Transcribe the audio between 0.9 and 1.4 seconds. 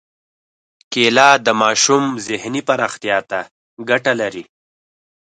کېله